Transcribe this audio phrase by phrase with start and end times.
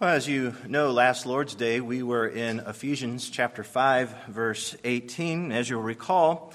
[0.00, 5.52] Well, as you know, last Lord's Day we were in Ephesians chapter 5, verse 18.
[5.52, 6.54] As you'll recall,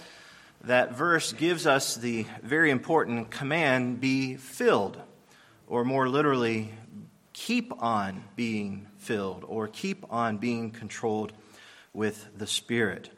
[0.63, 4.99] that verse gives us the very important command be filled,
[5.67, 6.71] or more literally,
[7.33, 11.31] keep on being filled, or keep on being controlled
[11.93, 13.11] with the Spirit.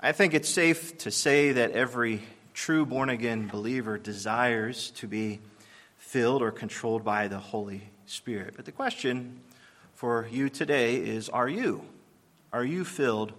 [0.00, 5.38] I think it's safe to say that every true born again believer desires to be
[5.98, 8.54] filled or controlled by the Holy Spirit.
[8.56, 9.40] But the question
[9.94, 11.82] for you today is Are you?
[12.52, 13.32] Are you filled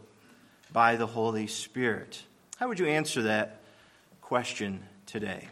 [0.71, 2.23] by the Holy Spirit?
[2.57, 3.61] How would you answer that
[4.21, 5.47] question today?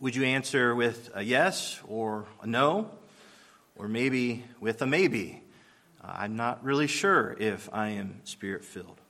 [0.00, 2.90] Would you answer with a yes or a no?
[3.76, 5.42] Or maybe with a maybe?
[6.02, 9.00] Uh, I'm not really sure if I am spirit filled.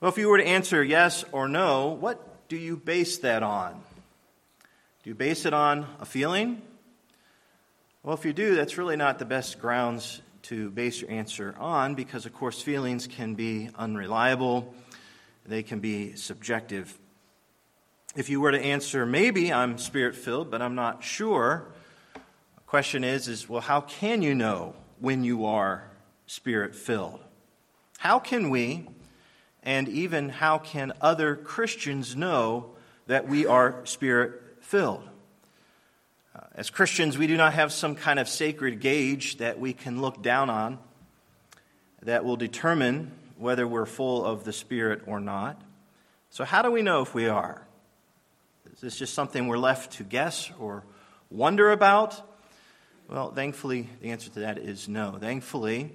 [0.00, 3.82] Well, if you were to answer yes or no, what do you base that on?
[5.02, 6.62] Do you base it on a feeling?
[8.02, 11.94] Well, if you do, that's really not the best grounds to base your answer on
[11.94, 14.72] because, of course, feelings can be unreliable,
[15.44, 16.98] they can be subjective.
[18.16, 21.66] If you were to answer, maybe I'm spirit filled, but I'm not sure,
[22.14, 25.84] the question is, is well, how can you know when you are
[26.26, 27.20] spirit filled?
[27.98, 28.88] How can we,
[29.62, 32.70] and even how can other Christians know
[33.08, 35.09] that we are spirit filled.
[36.54, 40.22] As Christians, we do not have some kind of sacred gauge that we can look
[40.22, 40.78] down on
[42.02, 45.60] that will determine whether we're full of the Spirit or not.
[46.30, 47.66] So, how do we know if we are?
[48.72, 50.84] Is this just something we're left to guess or
[51.30, 52.20] wonder about?
[53.08, 55.16] Well, thankfully, the answer to that is no.
[55.18, 55.90] Thankfully,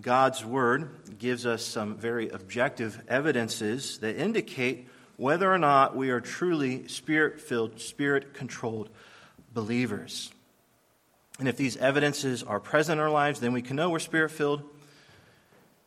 [0.00, 6.20] God's Word gives us some very objective evidences that indicate whether or not we are
[6.20, 8.88] truly spirit filled, spirit controlled
[9.52, 10.30] believers.
[11.38, 14.30] And if these evidences are present in our lives, then we can know we're spirit
[14.30, 14.62] filled.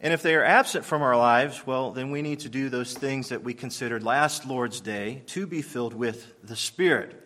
[0.02, 2.94] And if they are absent from our lives, well, then we need to do those
[2.94, 7.22] things that we considered last Lord's Day to be filled with the Spirit.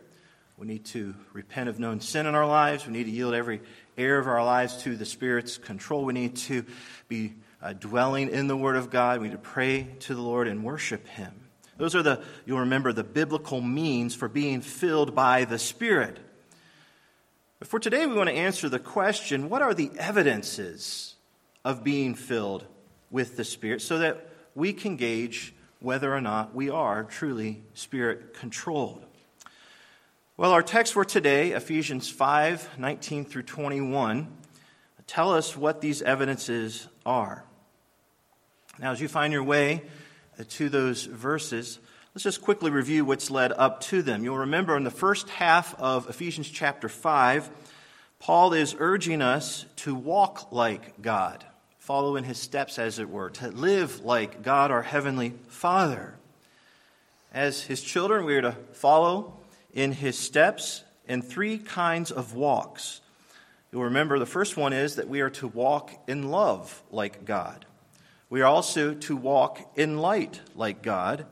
[0.57, 2.85] We need to repent of known sin in our lives.
[2.85, 3.61] We need to yield every
[3.97, 6.05] area of our lives to the Spirit's control.
[6.05, 6.65] We need to
[7.07, 9.19] be uh, dwelling in the Word of God.
[9.19, 11.33] We need to pray to the Lord and worship Him.
[11.77, 16.19] Those are the, you'll remember, the biblical means for being filled by the Spirit.
[17.59, 21.15] But for today, we want to answer the question what are the evidences
[21.65, 22.65] of being filled
[23.11, 28.33] with the Spirit so that we can gauge whether or not we are truly Spirit
[28.33, 29.03] controlled?
[30.37, 34.27] Well, our text for today, Ephesians 5 19 through 21,
[35.05, 37.43] tell us what these evidences are.
[38.79, 39.83] Now, as you find your way
[40.51, 41.79] to those verses,
[42.19, 44.25] let's just quickly review what's led up to them.
[44.25, 47.49] You'll remember in the first half of Ephesians chapter 5,
[48.19, 51.45] Paul is urging us to walk like God,
[51.77, 56.15] follow in his steps, as it were, to live like God, our heavenly Father.
[57.33, 59.39] As his children, we are to follow
[59.71, 62.99] in his steps in three kinds of walks.
[63.71, 67.65] You'll remember the first one is that we are to walk in love like God.
[68.29, 71.25] We are also to walk in light like God.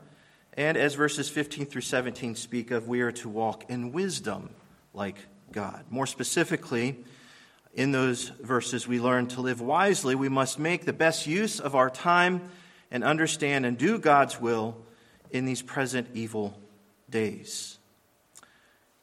[0.58, 4.50] And as verses 15 through 17 speak of, we are to walk in wisdom
[4.92, 5.14] like
[5.52, 5.84] God.
[5.88, 6.96] More specifically,
[7.74, 10.16] in those verses, we learn to live wisely.
[10.16, 12.50] We must make the best use of our time
[12.90, 14.76] and understand and do God's will
[15.30, 16.58] in these present evil
[17.08, 17.78] days.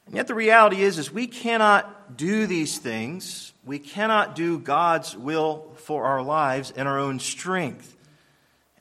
[0.07, 3.53] And yet the reality is, is we cannot do these things.
[3.63, 7.94] We cannot do God's will for our lives in our own strength.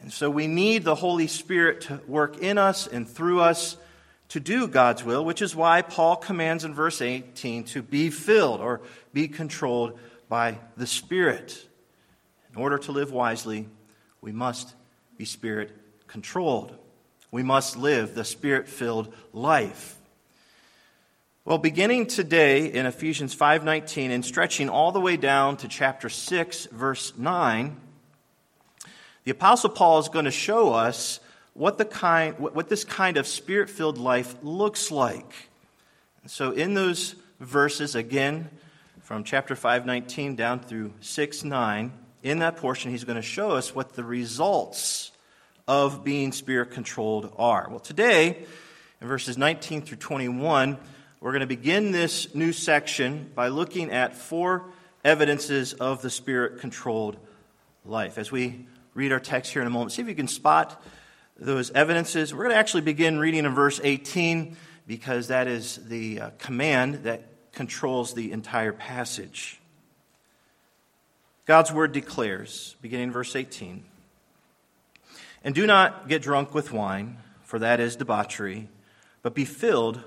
[0.00, 3.76] And so we need the Holy Spirit to work in us and through us
[4.28, 8.60] to do God's will, which is why Paul commands in verse 18 to be filled
[8.60, 8.80] or
[9.12, 11.68] be controlled by the Spirit.
[12.52, 13.68] In order to live wisely,
[14.20, 14.74] we must
[15.16, 15.70] be Spirit
[16.06, 16.76] controlled.
[17.30, 19.96] We must live the Spirit filled life.
[21.44, 26.66] Well, beginning today in Ephesians 5:19 and stretching all the way down to chapter 6
[26.72, 27.76] verse 9,
[29.24, 31.20] the apostle Paul is going to show us
[31.54, 35.48] what the kind what this kind of spirit-filled life looks like.
[36.26, 38.50] So in those verses again
[39.00, 41.92] from chapter 5:19 down through 6 9,
[42.22, 45.12] in that portion he's going to show us what the results
[45.66, 47.68] of being spirit controlled are.
[47.70, 48.44] Well, today
[49.00, 50.76] in verses 19 through 21,
[51.20, 54.64] we're going to begin this new section by looking at four
[55.04, 57.16] evidences of the spirit controlled
[57.86, 58.18] life.
[58.18, 60.82] As we read our text here in a moment, see if you can spot
[61.36, 62.32] those evidences.
[62.32, 64.56] We're going to actually begin reading in verse 18
[64.86, 69.60] because that is the uh, command that controls the entire passage.
[71.46, 73.84] God's word declares, beginning in verse 18,
[75.42, 78.68] And do not get drunk with wine, for that is debauchery,
[79.22, 80.02] but be filled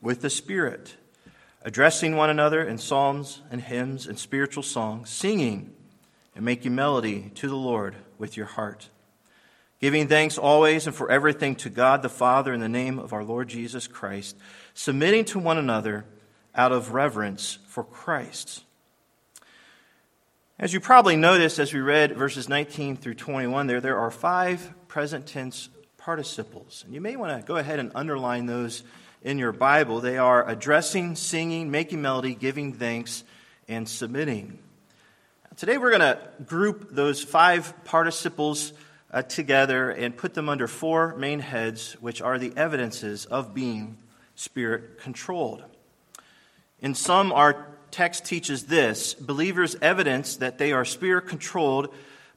[0.00, 0.94] with the Spirit,
[1.62, 5.72] addressing one another in psalms and hymns and spiritual songs, singing
[6.34, 8.88] and making melody to the Lord with your heart,
[9.80, 13.24] giving thanks always and for everything to God the Father in the name of our
[13.24, 14.36] Lord Jesus Christ,
[14.74, 16.04] submitting to one another
[16.54, 18.64] out of reverence for Christ.
[20.58, 24.72] As you probably noticed as we read verses 19 through 21 there, there are five
[24.88, 25.68] present tense
[25.98, 26.82] participles.
[26.86, 28.82] And you may want to go ahead and underline those
[29.22, 30.00] in your Bible.
[30.00, 33.24] They are addressing, singing, making melody, giving thanks,
[33.68, 34.58] and submitting.
[35.56, 38.74] Today we're going to group those five participles
[39.10, 43.96] uh, together and put them under four main heads, which are the evidences of being
[44.34, 45.64] spirit controlled.
[46.80, 51.88] In sum, our text teaches this believers evidence that they are spirit controlled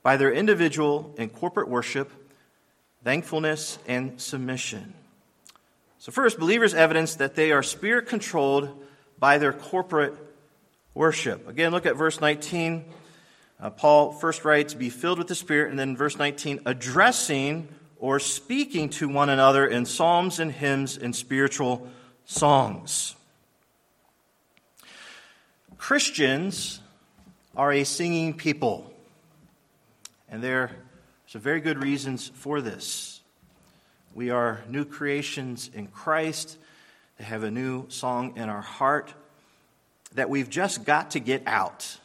[0.02, 2.10] by their individual and corporate worship,
[3.04, 4.94] thankfulness, and submission.
[5.98, 8.82] So, first, believers evidence that they are spirit controlled
[9.20, 10.16] by their corporate
[10.94, 11.50] worship.
[11.50, 12.86] Again, look at verse 19.
[13.60, 17.68] Uh, Paul first writes, Be filled with the Spirit, and then verse 19, addressing
[17.98, 21.88] or speaking to one another in psalms and hymns and spiritual
[22.26, 23.16] songs.
[25.78, 26.80] Christians
[27.56, 28.94] are a singing people.
[30.30, 30.70] And there's
[31.28, 33.22] some very good reasons for this.
[34.14, 36.58] We are new creations in Christ.
[37.18, 39.14] They have a new song in our heart
[40.14, 41.98] that we've just got to get out.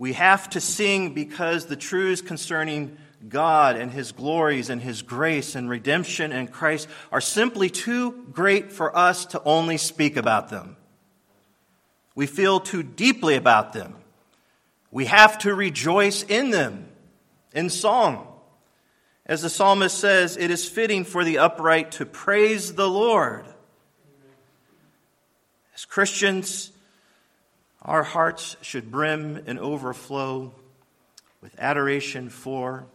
[0.00, 2.96] We have to sing because the truths concerning
[3.28, 8.72] God and His glories and His grace and redemption and Christ are simply too great
[8.72, 10.78] for us to only speak about them.
[12.14, 13.94] We feel too deeply about them.
[14.90, 16.88] We have to rejoice in them
[17.52, 18.26] in song.
[19.26, 23.44] As the psalmist says, it is fitting for the upright to praise the Lord.
[25.74, 26.72] As Christians,
[27.82, 30.52] our hearts should brim and overflow
[31.40, 32.86] with adoration for,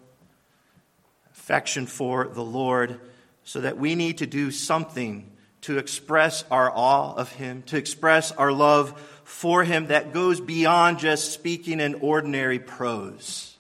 [1.32, 3.00] affection for the Lord,
[3.44, 8.32] so that we need to do something to express our awe of Him, to express
[8.32, 13.58] our love for Him that goes beyond just speaking in ordinary prose.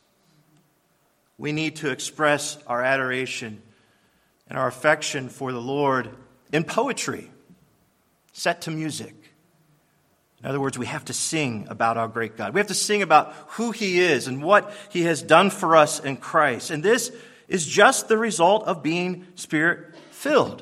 [1.38, 3.62] We need to express our adoration
[4.48, 6.10] and our affection for the Lord
[6.54, 7.32] in poetry,
[8.32, 9.25] set to music.
[10.46, 12.54] In other words, we have to sing about our great God.
[12.54, 16.00] We have to sing about who He is and what He has done for us
[16.00, 16.70] in Christ.
[16.70, 17.12] And this
[17.48, 20.62] is just the result of being spirit filled.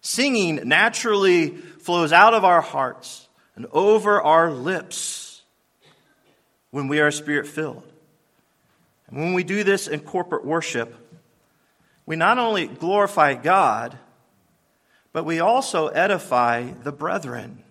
[0.00, 5.42] Singing naturally flows out of our hearts and over our lips
[6.70, 7.84] when we are spirit filled.
[9.08, 10.96] And when we do this in corporate worship,
[12.06, 13.98] we not only glorify God,
[15.12, 17.64] but we also edify the brethren.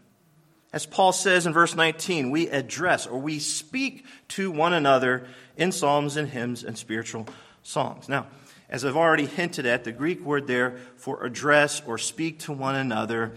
[0.78, 5.26] As Paul says in verse 19, we address or we speak to one another
[5.58, 7.26] in psalms and hymns and spiritual
[7.64, 8.08] songs.
[8.08, 8.28] Now,
[8.70, 12.76] as I've already hinted at, the Greek word there for address or speak to one
[12.76, 13.34] another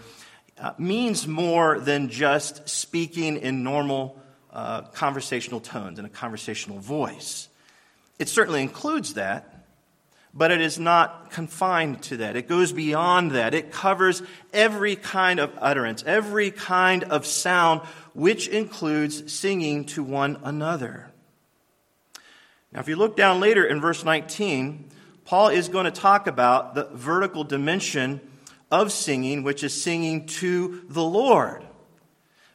[0.59, 4.21] uh, means more than just speaking in normal
[4.53, 7.49] uh, conversational tones, in a conversational voice.
[8.19, 9.50] It certainly includes that,
[10.33, 12.35] but it is not confined to that.
[12.35, 13.53] It goes beyond that.
[13.53, 14.23] It covers
[14.53, 17.81] every kind of utterance, every kind of sound,
[18.13, 21.11] which includes singing to one another.
[22.71, 24.89] Now, if you look down later in verse 19,
[25.25, 28.21] Paul is going to talk about the vertical dimension
[28.71, 31.65] of singing, which is singing to the Lord.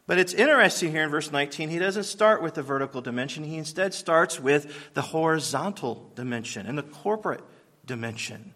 [0.06, 3.44] But it's interesting here in verse 19, he doesn't start with the vertical dimension.
[3.44, 7.42] He instead starts with the horizontal dimension and the corporate
[7.86, 8.54] dimension,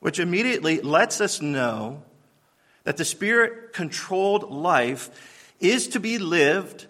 [0.00, 2.02] which immediately lets us know
[2.84, 6.86] that the spirit controlled life is to be lived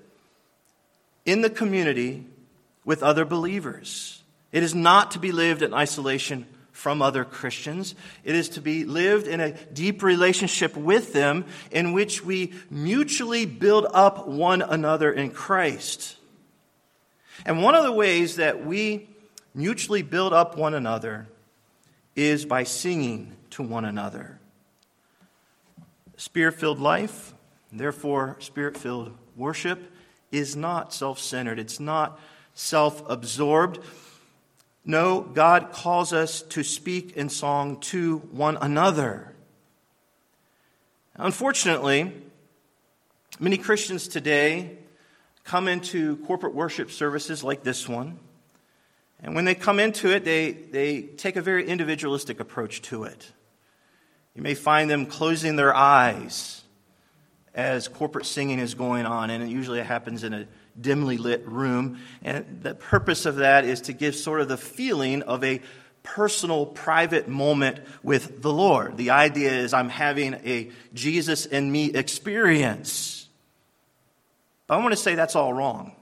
[1.25, 2.27] in the community
[2.85, 4.23] with other believers.
[4.51, 7.95] It is not to be lived in isolation from other Christians.
[8.25, 13.47] It is to be lived in a deep relationship with them in which we mutually
[13.47, 16.17] build up one another in Christ.
[17.45, 19.09] And one of the ways that we
[19.55, 21.29] mutually build up one another
[22.15, 24.39] is by singing to one another.
[26.17, 27.35] Spirit filled life,
[27.73, 29.93] therefore, spirit filled worship,
[30.31, 32.19] is not self centered, it's not
[32.55, 33.79] self absorbed.
[34.85, 39.33] No, God calls us to speak in song to one another.
[41.15, 42.13] Unfortunately,
[43.39, 44.79] many Christians today
[45.45, 48.19] come into corporate worship services like this one.
[49.23, 53.33] And when they come into it, they, they take a very individualistic approach to it.
[54.35, 56.63] You may find them closing their eyes
[57.55, 60.47] as corporate singing is going on, and it usually happens in a
[60.81, 62.01] dimly lit room.
[62.23, 65.61] And the purpose of that is to give sort of the feeling of a
[66.03, 68.97] personal, private moment with the Lord.
[68.97, 73.29] The idea is I'm having a Jesus and me experience.
[74.67, 75.95] But I want to say that's all wrong.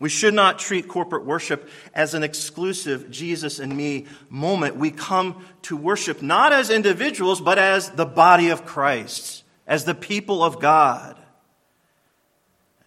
[0.00, 4.76] We should not treat corporate worship as an exclusive Jesus and me moment.
[4.76, 9.94] We come to worship not as individuals, but as the body of Christ, as the
[9.94, 11.16] people of God.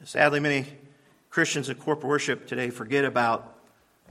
[0.05, 0.65] Sadly, many
[1.29, 3.57] Christians in corporate worship today forget about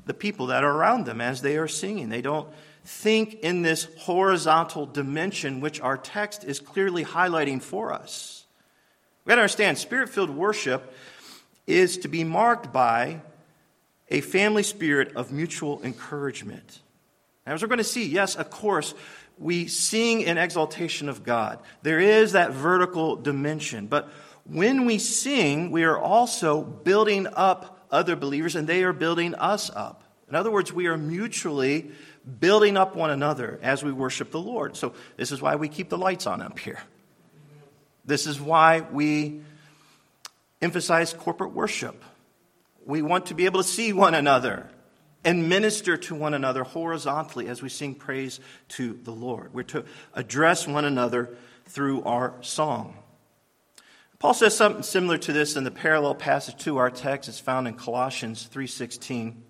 [0.05, 2.11] the people that are around them as they are singing.
[2.11, 2.49] They don't
[2.85, 8.45] think in this horizontal dimension which our text is clearly highlighting for us.
[9.25, 10.95] We've got to understand spirit filled worship
[11.71, 13.21] is to be marked by
[14.11, 16.81] a family spirit of mutual encouragement.
[17.47, 18.95] As we're going to see, yes, of course,
[19.39, 21.59] we sing in exaltation of God.
[21.83, 23.87] There is that vertical dimension.
[23.87, 24.11] But
[24.45, 29.71] when we sing, we are also building up other believers and they are building us
[29.75, 30.05] up.
[30.29, 31.91] In other words, we are mutually
[32.39, 34.77] building up one another as we worship the Lord.
[34.77, 36.81] So, this is why we keep the lights on up here.
[38.05, 39.41] This is why we
[40.63, 42.05] emphasize corporate worship.
[42.85, 44.71] We want to be able to see one another
[45.25, 49.53] and minister to one another horizontally as we sing praise to the Lord.
[49.53, 51.37] We're to address one another
[51.67, 52.97] through our song.
[54.19, 57.29] Paul says something similar to this in the parallel passage to our text.
[57.29, 59.43] It's found in Colossians 3:16.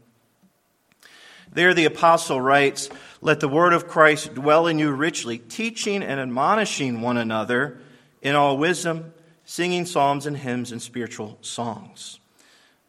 [1.53, 2.89] There the apostle writes,
[3.21, 7.81] "Let the word of Christ dwell in you richly, teaching and admonishing one another
[8.23, 9.13] in all wisdom,
[9.51, 12.21] singing psalms and hymns and spiritual songs.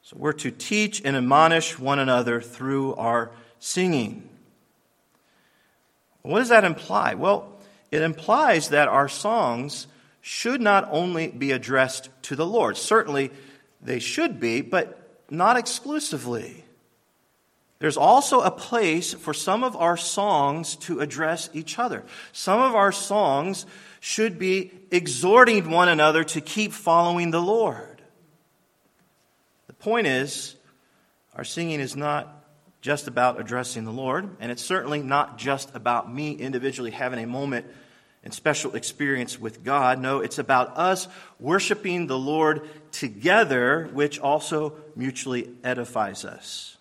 [0.04, 4.30] So we're to teach and admonish one another through our singing.
[6.22, 7.16] What does that imply?
[7.16, 7.52] Well,
[7.90, 9.88] it implies that our songs
[10.22, 12.78] should not only be addressed to the Lord.
[12.78, 13.32] Certainly,
[13.82, 16.64] they should be, but not exclusively.
[17.82, 22.04] There's also a place for some of our songs to address each other.
[22.32, 23.66] Some of our songs
[24.00, 28.04] should be exhorting one another to keep following the Lord.
[29.66, 30.56] The point is,
[31.34, 32.46] our singing is not
[32.82, 37.26] just about addressing the Lord, and it's certainly not just about me individually having a
[37.26, 37.66] moment
[38.24, 40.00] and special experience with God.
[40.00, 41.08] No, it's about us
[41.40, 46.78] worshiping the Lord together, which also mutually edifies us.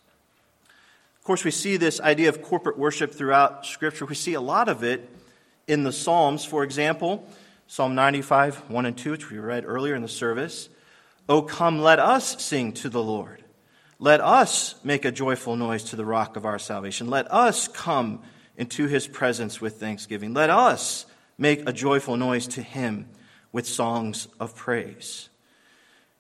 [1.21, 4.07] Of course, we see this idea of corporate worship throughout Scripture.
[4.07, 5.09] We see a lot of it
[5.67, 6.47] in the Psalms.
[6.47, 7.29] For example,
[7.67, 10.71] Psalm 95, 1 and 2, which we read earlier in the service.
[11.29, 13.45] Oh, come, let us sing to the Lord.
[13.99, 17.09] Let us make a joyful noise to the rock of our salvation.
[17.09, 18.23] Let us come
[18.57, 20.33] into his presence with thanksgiving.
[20.33, 21.05] Let us
[21.37, 23.09] make a joyful noise to him
[23.53, 25.30] with songs of praise.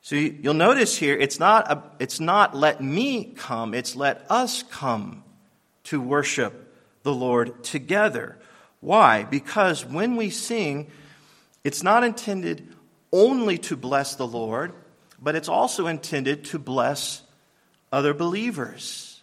[0.02, 4.62] So you'll notice here, it's not, a, it's not let me come, it's let us
[4.62, 5.24] come
[5.84, 8.38] to worship the Lord together.
[8.80, 9.24] Why?
[9.24, 10.90] Because when we sing,
[11.64, 12.74] it's not intended
[13.12, 14.72] only to bless the Lord,
[15.20, 17.22] but it's also intended to bless
[17.92, 19.20] other believers.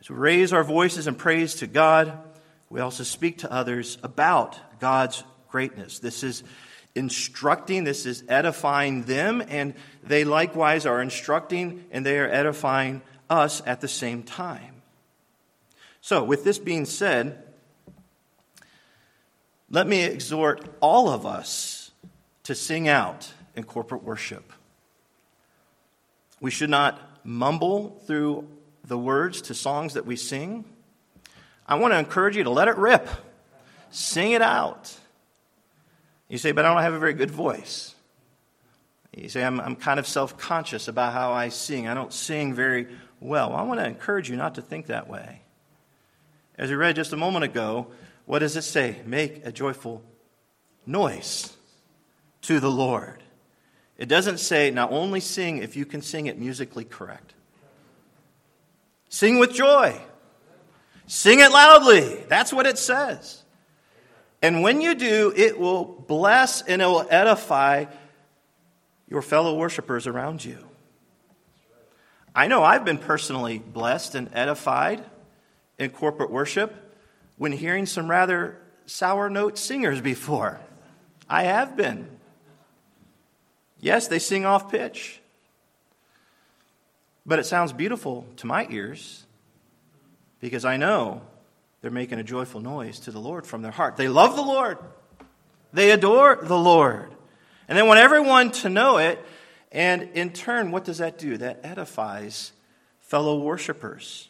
[0.00, 2.18] As we raise our voices in praise to God,
[2.68, 5.98] we also speak to others about God's greatness.
[5.98, 6.42] This is
[6.94, 13.62] instructing, this is edifying them, and they likewise are instructing and they are edifying us
[13.66, 14.82] at the same time.
[16.00, 17.44] So, with this being said,
[19.68, 21.92] let me exhort all of us
[22.44, 24.52] to sing out in corporate worship.
[26.40, 28.48] We should not mumble through
[28.84, 30.64] the words to songs that we sing.
[31.66, 33.08] I want to encourage you to let it rip,
[33.90, 34.98] sing it out.
[36.30, 37.94] You say, but I don't have a very good voice.
[39.14, 41.88] You say, I'm, I'm kind of self conscious about how I sing.
[41.88, 43.50] I don't sing very well.
[43.50, 43.54] well.
[43.54, 45.42] I want to encourage you not to think that way.
[46.56, 47.88] As we read just a moment ago,
[48.26, 49.00] what does it say?
[49.04, 50.02] Make a joyful
[50.86, 51.54] noise
[52.42, 53.22] to the Lord.
[53.98, 57.34] It doesn't say, now only sing if you can sing it musically correct.
[59.08, 60.00] Sing with joy.
[61.06, 62.24] Sing it loudly.
[62.28, 63.39] That's what it says.
[64.42, 67.86] And when you do, it will bless and it will edify
[69.08, 70.58] your fellow worshipers around you.
[72.34, 75.04] I know I've been personally blessed and edified
[75.78, 76.74] in corporate worship
[77.36, 78.56] when hearing some rather
[78.86, 80.60] sour note singers before.
[81.28, 82.08] I have been.
[83.80, 85.20] Yes, they sing off pitch.
[87.26, 89.24] But it sounds beautiful to my ears
[90.40, 91.22] because I know
[91.80, 93.96] they're making a joyful noise to the Lord from their heart.
[93.96, 94.78] They love the Lord,
[95.72, 97.14] they adore the Lord.
[97.68, 99.24] And they want everyone to know it.
[99.70, 101.36] And in turn, what does that do?
[101.36, 102.50] That edifies
[102.98, 104.28] fellow worshipers.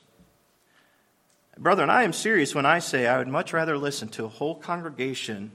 [1.56, 4.54] Brethren, I am serious when I say I would much rather listen to a whole
[4.54, 5.52] congregation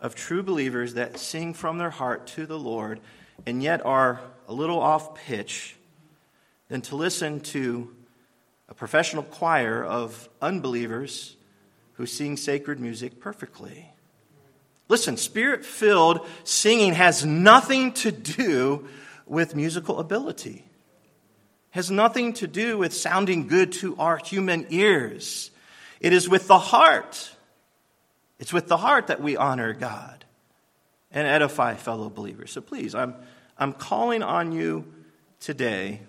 [0.00, 3.00] of true believers that sing from their heart to the Lord
[3.46, 5.76] and yet are a little off pitch
[6.68, 7.95] than to listen to
[8.76, 11.36] professional choir of unbelievers
[11.94, 13.90] who sing sacred music perfectly.
[14.88, 18.86] Listen, spirit filled singing has nothing to do
[19.26, 20.64] with musical ability,
[21.70, 25.50] has nothing to do with sounding good to our human ears.
[26.00, 27.32] It is with the heart.
[28.38, 30.24] It's with the heart that we honor God
[31.10, 32.52] and edify fellow believers.
[32.52, 33.14] So please, I'm,
[33.58, 34.92] I'm calling on you
[35.40, 36.02] today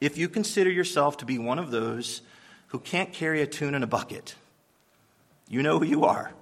[0.00, 2.22] if you consider yourself to be one of those
[2.68, 4.34] who can't carry a tune in a bucket,
[5.48, 6.32] you know who you are.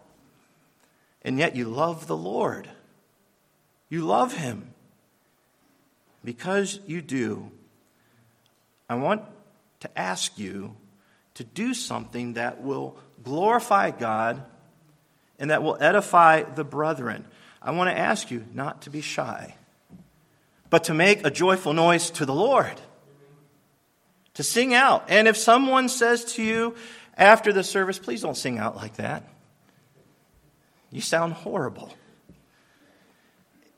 [1.22, 2.68] And yet you love the Lord.
[3.88, 4.72] You love Him.
[6.24, 7.50] Because you do,
[8.88, 9.22] I want
[9.80, 10.76] to ask you
[11.34, 14.42] to do something that will glorify God
[15.38, 17.24] and that will edify the brethren.
[17.62, 19.54] I want to ask you not to be shy,
[20.70, 22.80] but to make a joyful noise to the Lord
[24.38, 25.06] to sing out.
[25.08, 26.76] And if someone says to you
[27.16, 29.24] after the service, please don't sing out like that,
[30.92, 31.92] you sound horrible.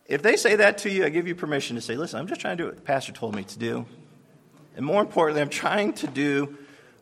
[0.04, 2.42] If they say that to you, I give you permission to say, listen, I'm just
[2.42, 3.86] trying to do what the pastor told me to do.
[4.76, 6.58] And more importantly, I'm trying to do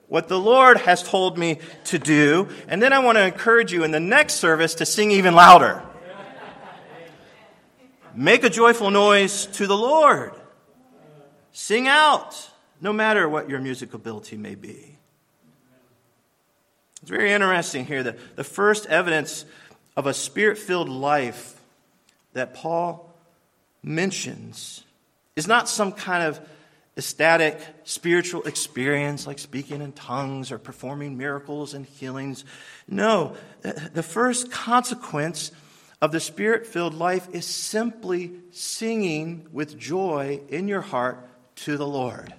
[0.07, 2.49] what the Lord has told me to do.
[2.69, 5.83] And then I want to encourage you in the next service to sing even louder.
[8.15, 10.33] Make a joyful noise to the Lord.
[11.51, 12.48] Sing out
[12.81, 14.99] no matter what your music ability may be.
[17.03, 19.45] It's very interesting here that the first evidence
[19.97, 21.61] of a spirit filled life
[22.33, 23.13] that Paul
[23.83, 24.85] mentions
[25.37, 26.41] is not some kind of
[26.97, 32.45] ecstatic spiritual experience like speaking in tongues or performing miracles and healings.
[32.89, 35.53] No, the first consequence
[36.03, 41.25] of the spirit filled life is simply singing with joy in your heart
[41.57, 42.35] to the Lord.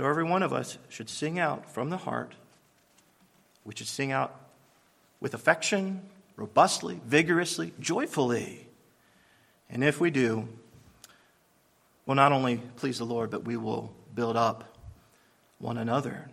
[0.00, 2.34] So every one of us should sing out from the heart.
[3.66, 4.34] We should sing out
[5.20, 6.00] with affection,
[6.36, 8.66] robustly, vigorously, joyfully.
[9.68, 10.48] And if we do,
[12.06, 14.74] we'll not only please the Lord, but we will build up
[15.58, 16.30] one another.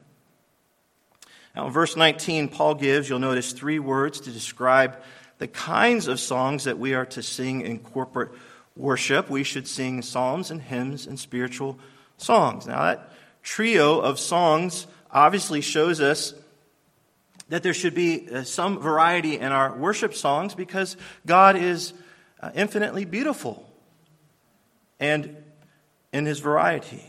[1.53, 4.97] Now, in verse 19, Paul gives, you'll notice, three words to describe
[5.39, 8.31] the kinds of songs that we are to sing in corporate
[8.77, 9.29] worship.
[9.29, 11.77] We should sing psalms and hymns and spiritual
[12.15, 12.65] songs.
[12.65, 13.11] Now, that
[13.47, 16.33] trio of songs obviously shows us
[17.47, 21.93] that there should be uh, some variety in our worship songs because God is
[22.41, 23.65] uh, infinitely beautiful
[24.99, 25.37] and
[26.11, 27.01] in his variety.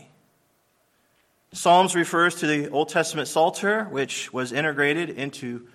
[1.51, 5.67] Psalms refers to the Old Testament Psalter, which was integrated into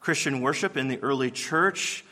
[0.00, 2.06] Christian worship in the early church.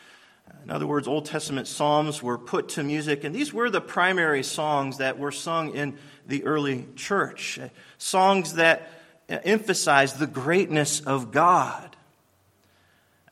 [0.64, 4.42] In other words, Old Testament Psalms were put to music, and these were the primary
[4.42, 7.58] songs that were sung in the early church.
[7.58, 8.90] Eh, songs that
[9.28, 11.96] eh, emphasized the greatness of God.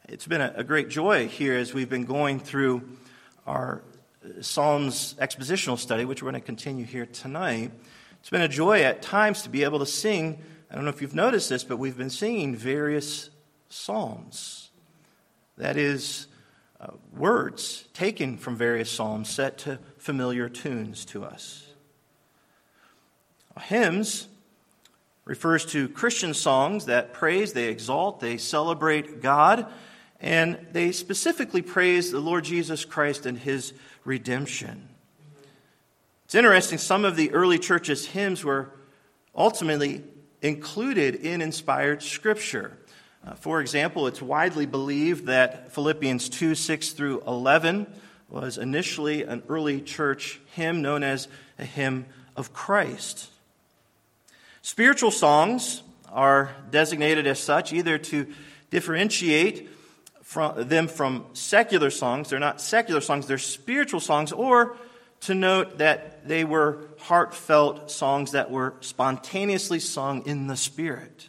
[0.09, 2.83] It's been a great joy here as we've been going through
[3.47, 3.83] our
[4.25, 7.71] eh, Psalms expositional study, which we're going to continue here tonight.
[8.21, 10.39] It's been a joy at times to be able to sing.
[10.71, 13.31] I don't know if you've noticed this, but we've been singing various
[13.71, 14.71] psalms.
[15.57, 16.27] That is,
[16.83, 21.65] uh, words taken from various psalms set to familiar tunes to us.
[23.61, 24.27] Hymns
[25.25, 29.67] refers to Christian songs that praise, they exalt, they celebrate God,
[30.21, 33.73] and they specifically praise the Lord Jesus Christ and his
[34.05, 34.89] redemption.
[36.25, 38.73] It's interesting, some of the early church's hymns were
[39.35, 40.03] ultimately
[40.41, 42.79] included in inspired scripture.
[43.25, 47.87] Uh, for example, it's widely believed that Philippians 2 6 through 11
[48.29, 53.29] was initially an early church hymn known as a hymn of Christ.
[54.63, 58.27] Spiritual songs are designated as such either to
[58.71, 59.69] differentiate
[60.23, 62.31] from them from secular songs.
[62.31, 64.77] They're not secular songs, they're spiritual songs, or
[65.21, 71.29] to note that they were heartfelt songs that were spontaneously sung in the Spirit.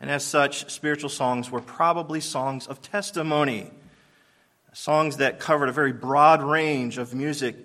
[0.00, 3.70] And as such, spiritual songs were probably songs of testimony,
[4.72, 7.56] songs that covered a very broad range of music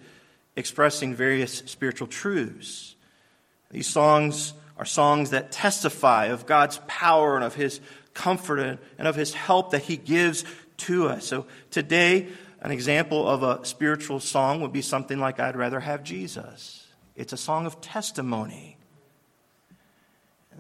[0.56, 2.96] expressing various spiritual truths.
[3.70, 7.82] These songs are songs that testify of God's power and of His
[8.14, 10.46] comfort and of His help that He gives
[10.78, 11.26] to us.
[11.26, 12.28] So today,
[12.62, 16.88] an example of a spiritual song would be something like I'd rather have Jesus.
[17.16, 18.78] It's a song of testimony.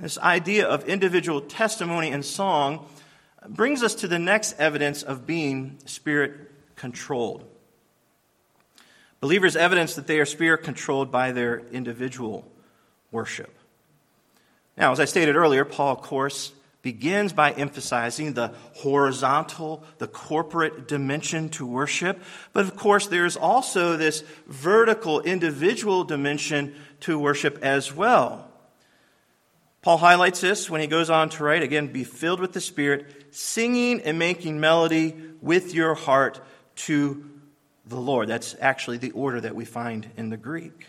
[0.01, 2.87] This idea of individual testimony and song
[3.47, 6.33] brings us to the next evidence of being spirit
[6.75, 7.45] controlled.
[9.19, 12.51] Believers evidence that they are spirit controlled by their individual
[13.11, 13.55] worship.
[14.75, 20.87] Now, as I stated earlier, Paul, of course, begins by emphasizing the horizontal, the corporate
[20.87, 22.19] dimension to worship.
[22.53, 28.50] But of course, there's also this vertical, individual dimension to worship as well.
[29.81, 33.25] Paul highlights this when he goes on to write, again, be filled with the Spirit,
[33.31, 36.39] singing and making melody with your heart
[36.75, 37.27] to
[37.87, 38.27] the Lord.
[38.27, 40.85] That's actually the order that we find in the Greek.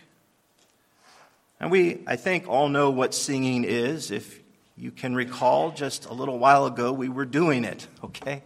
[1.59, 4.11] And we, I think, all know what singing is.
[4.11, 4.39] If
[4.77, 8.43] you can recall, just a little while ago, we were doing it, okay?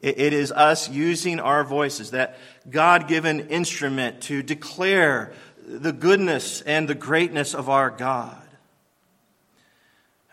[0.00, 2.38] It is us using our voices, that
[2.70, 5.32] God given instrument to declare
[5.66, 8.43] the goodness and the greatness of our God.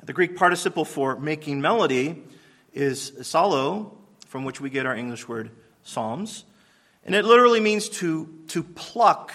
[0.04, 2.24] The Greek participle for making melody
[2.74, 3.92] is psallo,
[4.26, 5.52] from which we get our English word
[5.84, 6.44] psalms.
[7.06, 9.32] And it literally means to, to pluck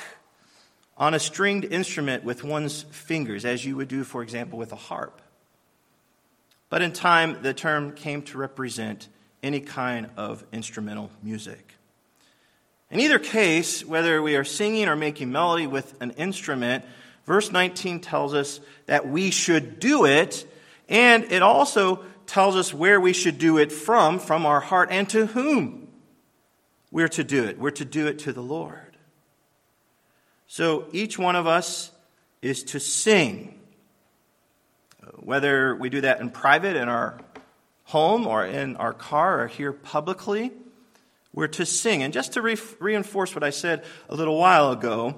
[0.96, 4.76] on a stringed instrument with one's fingers, as you would do, for example, with a
[4.76, 5.20] harp.
[6.68, 9.08] But in time, the term came to represent
[9.44, 11.74] any kind of instrumental music.
[12.90, 16.84] In either case, whether we are singing or making melody with an instrument,
[17.24, 20.44] verse 19 tells us that we should do it
[20.88, 25.08] and it also tells us where we should do it from, from our heart, and
[25.10, 25.88] to whom
[26.90, 27.58] we're to do it.
[27.58, 28.96] We're to do it to the Lord.
[30.46, 31.90] So each one of us
[32.42, 33.58] is to sing.
[35.16, 37.18] Whether we do that in private, in our
[37.84, 40.52] home, or in our car, or here publicly,
[41.32, 42.02] we're to sing.
[42.02, 45.16] And just to re- reinforce what I said a little while ago,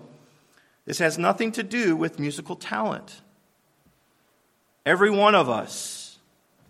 [0.84, 3.20] this has nothing to do with musical talent.
[4.88, 6.16] Every one of us,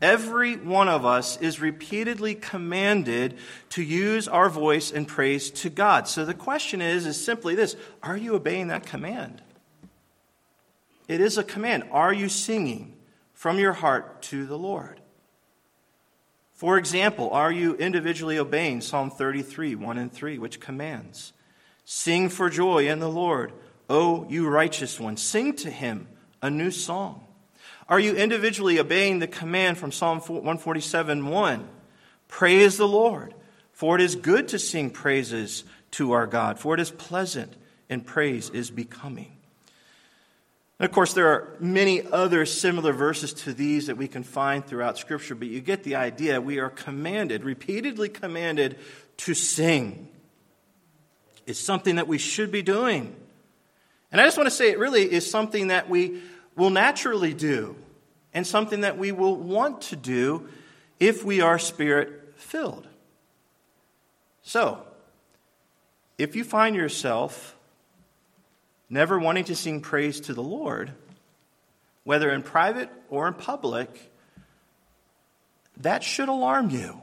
[0.03, 3.39] every one of us is repeatedly commanded
[3.71, 6.09] to use our voice in praise to God.
[6.09, 9.41] So the question is, is simply this Are you obeying that command?
[11.07, 11.85] It is a command.
[11.93, 12.97] Are you singing
[13.35, 15.01] from your heart to the Lord?
[16.55, 21.33] For example, are you individually obeying Psalm 33, 1 and 3, which commands,
[21.85, 23.53] Sing for joy in the Lord,
[23.89, 26.09] O you righteous ones, sing to him
[26.43, 27.28] a new song.
[27.89, 31.69] Are you individually obeying the command from Psalm 147 1?
[32.29, 33.35] Praise the Lord,
[33.73, 37.55] for it is good to sing praises to our God, for it is pleasant,
[37.89, 39.33] and praise is becoming.
[40.79, 44.65] And of course, there are many other similar verses to these that we can find
[44.65, 46.41] throughout Scripture, but you get the idea.
[46.41, 48.79] We are commanded, repeatedly commanded,
[49.19, 50.09] to sing.
[51.47, 53.17] It's something that we should be doing.
[54.13, 56.21] And I just want to say it really is something that we
[56.59, 57.77] will naturally do
[58.35, 60.49] and something that we will want to do
[61.01, 62.87] if we are spirit filled.
[64.43, 64.83] So,
[66.19, 67.57] if you find yourself
[68.91, 70.93] never wanting to sing praise to the Lord,
[72.03, 74.11] whether in private or in public,
[75.77, 77.01] that should alarm you.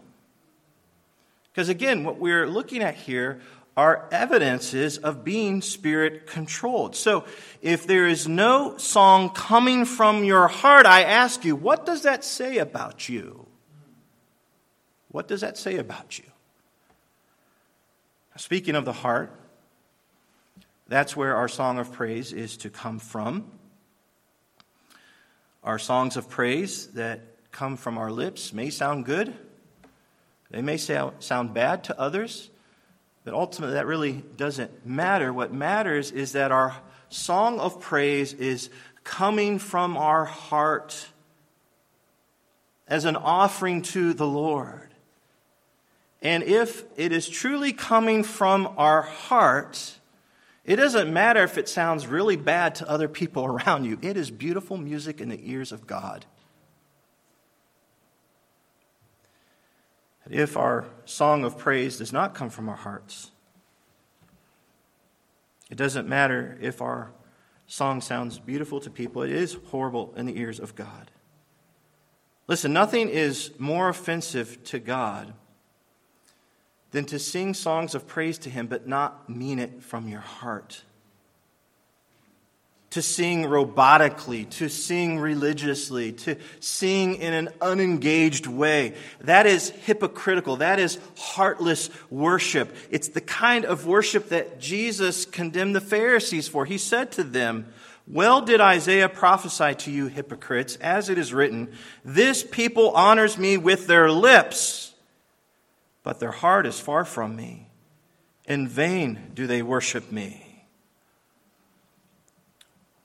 [1.52, 3.40] Because again, what we're looking at here
[3.78, 6.96] are evidences of being spirit controlled.
[6.96, 7.26] So,
[7.62, 12.24] if there is no song coming from your heart, I ask you, what does that
[12.24, 13.48] say about you?
[15.10, 16.26] What does that say about you?
[18.38, 19.32] Speaking of the heart,
[20.88, 23.50] that's where our song of praise is to come from.
[25.64, 29.34] Our songs of praise that come from our lips may sound good,
[30.52, 32.50] they may sound bad to others.
[33.26, 35.34] But ultimately, that really doesn't matter.
[35.34, 36.78] What matters is that our
[37.10, 38.70] song of praise is
[39.04, 41.08] coming from our heart
[42.88, 44.94] as an offering to the Lord.
[46.22, 50.00] And if it is truly coming from our heart,
[50.64, 53.98] it doesn't matter if it sounds really bad to other people around you.
[54.04, 56.26] It is beautiful music in the ears of God.
[60.30, 63.32] If our song of praise does not come from our hearts.
[65.70, 67.12] It doesn't matter if our
[67.68, 71.12] song sounds beautiful to people, it is horrible in the ears of God.
[72.48, 75.34] Listen, nothing is more offensive to God
[76.92, 80.84] than to sing songs of praise to Him but not mean it from your heart.
[82.96, 88.94] To sing robotically, to sing religiously, to sing in an unengaged way.
[89.20, 90.56] That is hypocritical.
[90.56, 92.74] That is heartless worship.
[92.90, 96.64] It's the kind of worship that Jesus condemned the Pharisees for.
[96.64, 97.66] He said to them,
[98.08, 101.74] Well did Isaiah prophesy to you, hypocrites, as it is written,
[102.06, 104.94] This people honors me with their lips,
[106.02, 107.68] but their heart is far from me.
[108.46, 110.45] In vain do they worship me.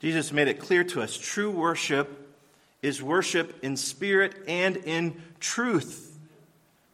[0.00, 2.16] Jesus made it clear to us true worship
[2.82, 6.18] is worship in spirit and in truth.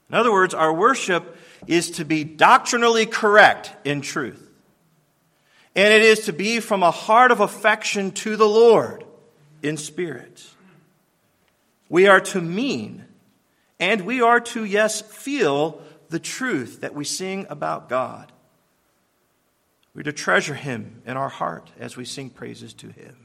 [0.08, 4.42] In other words, our worship is to be doctrinally correct in truth.
[5.74, 9.04] And it is to be from a heart of affection to the Lord
[9.62, 10.44] in spirit.
[11.88, 13.04] We are to mean
[13.78, 18.32] and we are to, yes, feel the truth that we sing about God.
[19.96, 23.16] We're to treasure him in our heart as we sing praises to him.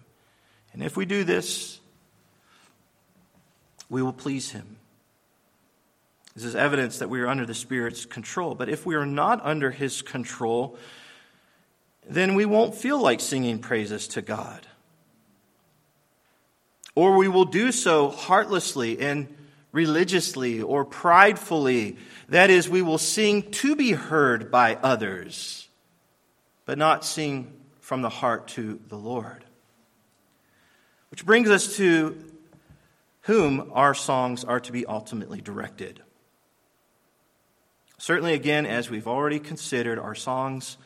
[0.71, 1.81] And if we do this,
[3.89, 4.77] we will please him.
[6.33, 8.55] This is evidence that we are under the Spirit's control.
[8.55, 10.77] But if we are not under his control,
[12.09, 14.65] then we won't feel like singing praises to God.
[16.95, 19.27] Or we will do so heartlessly and
[19.73, 21.97] religiously or pridefully.
[22.29, 25.60] That is, we will sing to be heard by others
[26.71, 29.43] but not sing from the heart to the Lord.
[31.09, 32.17] Which brings us to
[33.23, 36.01] whom our songs are to be ultimately directed.
[37.97, 40.77] Certainly, again, as we've already considered, our songs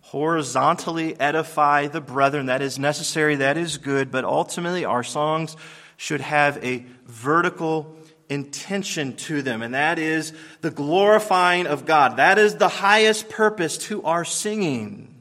[0.00, 2.46] horizontally edify the brethren.
[2.46, 5.56] That is necessary, that is good, but ultimately, our songs
[5.96, 7.96] should have a vertical
[8.28, 12.16] intention to them, and that is the glorifying of God.
[12.16, 15.14] That is the highest purpose to our singing.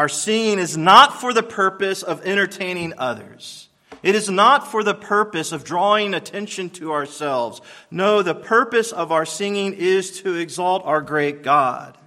[0.00, 3.68] Our singing is not for the purpose of entertaining others.
[4.02, 7.60] It is not for the purpose of drawing attention to ourselves.
[7.90, 11.98] No, the purpose of our singing is to exalt our great God.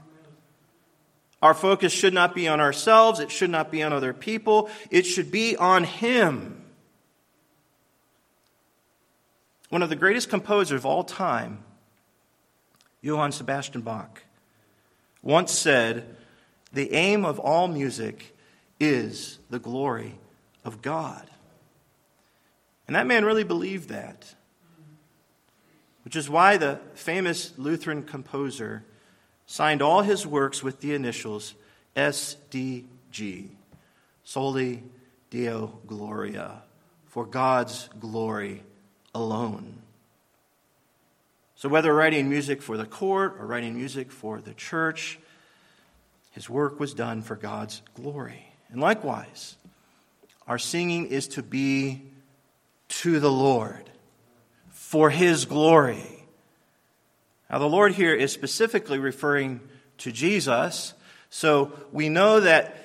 [1.40, 3.20] Our focus should not be on ourselves.
[3.20, 4.72] It should not be on other people.
[4.90, 6.64] It should be on Him.
[9.70, 11.64] One of the greatest composers of all time,
[13.04, 14.24] Johann Sebastian Bach,
[15.22, 16.18] once said,
[16.74, 18.36] the aim of all music
[18.80, 20.16] is the glory
[20.66, 21.30] of God.
[22.88, 24.36] And that man really believed that,
[26.04, 28.84] which is why the famous Lutheran composer
[29.46, 31.54] signed all his works with the initials
[31.96, 33.50] SDG,
[34.24, 34.84] Soli
[35.30, 36.64] Deo Gloria,
[37.06, 38.64] for God's glory
[39.14, 39.76] alone.
[41.56, 45.20] So, whether writing music for the court or writing music for the church,
[46.34, 48.48] his work was done for God's glory.
[48.69, 49.56] And likewise,
[50.48, 52.02] our singing is to be
[52.89, 53.89] to the Lord
[54.72, 56.26] for his glory.
[57.50, 59.62] Now, the Lord here is specifically referring
[60.00, 60.93] to Jesus,
[61.30, 62.78] so we know that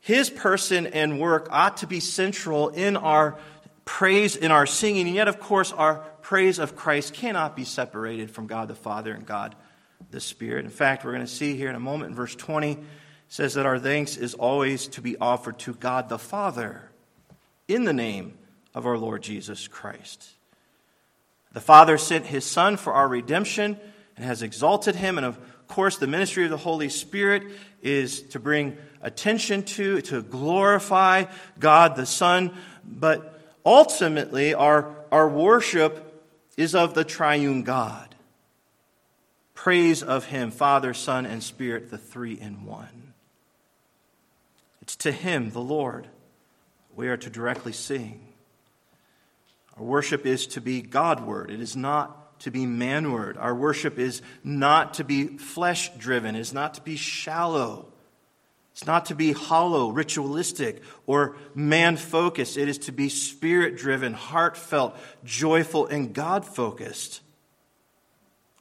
[0.00, 3.36] his person and work ought to be central in our
[3.84, 8.30] praise, in our singing, and yet, of course, our praise of Christ cannot be separated
[8.30, 9.56] from God the Father and God
[10.10, 10.64] the Spirit.
[10.64, 12.78] In fact, we're going to see here in a moment in verse 20
[13.28, 16.90] says that our thanks is always to be offered to God the Father
[17.66, 18.36] in the name
[18.74, 20.28] of our Lord Jesus Christ.
[21.54, 23.78] The Father sent his Son for our redemption
[24.16, 25.16] and has exalted him.
[25.16, 27.44] And of course, the ministry of the Holy Spirit
[27.80, 31.24] is to bring attention to, to glorify
[31.58, 32.54] God the Son.
[32.84, 36.22] But ultimately, our, our worship
[36.58, 38.11] is of the triune God
[39.62, 43.14] praise of Him, Father, Son, and Spirit, the three in one.
[44.80, 46.08] It's to Him, the Lord,
[46.96, 48.26] we are to directly sing.
[49.76, 53.36] Our worship is to be Godward, it is not to be manward.
[53.36, 57.86] Our worship is not to be flesh driven, it's not to be shallow.
[58.72, 62.56] It's not to be hollow, ritualistic, or man focused.
[62.56, 67.20] It is to be spirit driven, heartfelt, joyful, and God focused.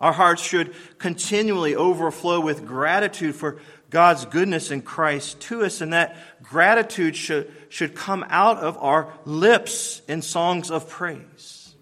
[0.02, 3.60] Our hearts should continually overflow with gratitude for
[3.92, 9.14] God's goodness in Christ to us, and that gratitude should, should come out of our
[9.26, 11.76] lips in songs of praise.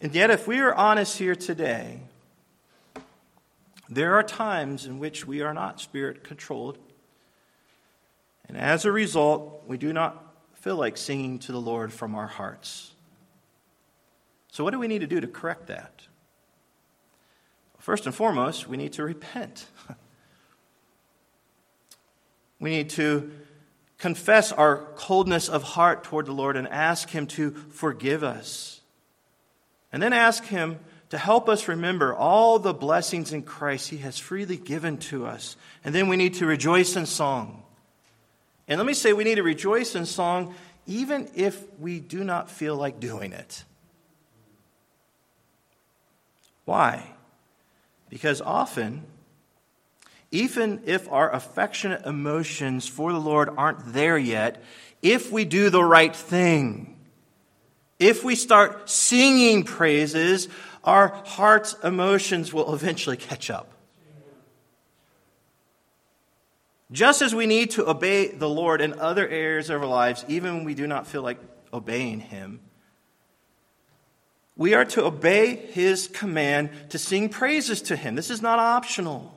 [0.00, 2.02] And yet, if we are honest here today,
[3.88, 6.78] there are times in which we are not spirit controlled,
[8.46, 10.22] and as a result, we do not
[10.54, 12.93] feel like singing to the Lord from our hearts.
[14.54, 16.06] So, what do we need to do to correct that?
[17.80, 19.66] First and foremost, we need to repent.
[22.60, 23.30] We need to
[23.98, 28.80] confess our coldness of heart toward the Lord and ask Him to forgive us.
[29.92, 30.78] And then ask Him
[31.10, 35.56] to help us remember all the blessings in Christ He has freely given to us.
[35.84, 37.64] And then we need to rejoice in song.
[38.66, 40.54] And let me say, we need to rejoice in song
[40.86, 43.64] even if we do not feel like doing it.
[46.64, 47.14] Why?
[48.08, 49.04] Because often,
[50.30, 54.62] even if our affectionate emotions for the Lord aren't there yet,
[55.02, 56.96] if we do the right thing,
[57.98, 60.48] if we start singing praises,
[60.82, 63.70] our heart's emotions will eventually catch up.
[66.92, 70.56] Just as we need to obey the Lord in other areas of our lives, even
[70.56, 71.38] when we do not feel like
[71.72, 72.60] obeying Him,
[74.56, 78.14] we are to obey His command to sing praises to Him.
[78.14, 79.34] This is not optional.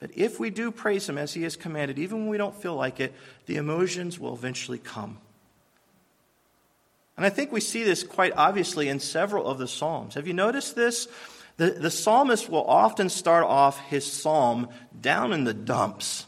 [0.00, 2.74] But if we do praise Him as He has commanded, even when we don't feel
[2.74, 3.14] like it,
[3.46, 5.18] the emotions will eventually come.
[7.16, 10.14] And I think we see this quite obviously in several of the Psalms.
[10.14, 11.08] Have you noticed this?
[11.58, 16.24] The, the psalmist will often start off his psalm down in the dumps,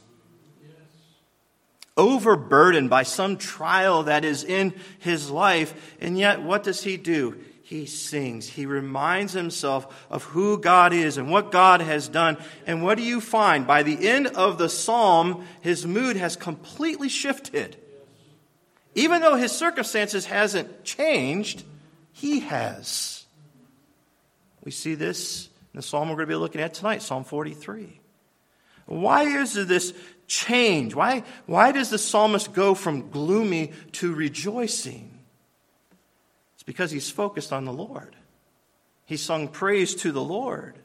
[1.96, 5.96] overburdened by some trial that is in his life.
[6.00, 7.38] And yet, what does he do?
[7.62, 8.48] He sings.
[8.48, 12.36] He reminds himself of who God is and what God has done.
[12.66, 13.66] And what do you find?
[13.66, 17.76] By the end of the psalm, his mood has completely shifted.
[18.96, 21.62] Even though his circumstances hasn't changed,
[22.12, 23.24] he has.
[24.64, 28.00] We see this in the psalm we're going to be looking at tonight, Psalm 43.
[28.86, 29.94] Why is this
[30.30, 30.94] change?
[30.94, 35.18] Why, why does the psalmist go from gloomy to rejoicing?
[36.54, 38.14] It's because he's focused on the Lord.
[39.04, 40.78] He sung praise to the Lord.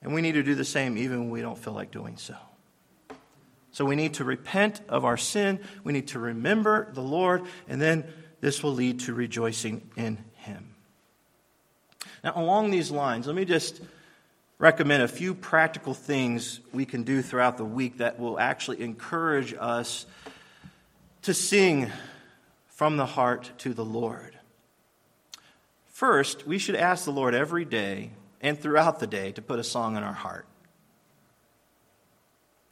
[0.00, 2.36] And we need to do the same even when we don't feel like doing so.
[3.72, 5.60] So we need to repent of our sin.
[5.84, 8.04] We need to remember the Lord, and then
[8.40, 10.74] this will lead to rejoicing in Him.
[12.24, 13.82] Now, along these lines, let me just
[14.58, 19.54] recommend a few practical things we can do throughout the week that will actually encourage
[19.58, 20.06] us
[21.22, 21.90] to sing
[22.68, 24.38] from the heart to the Lord.
[25.86, 29.64] First, we should ask the Lord every day and throughout the day to put a
[29.64, 30.46] song in our heart.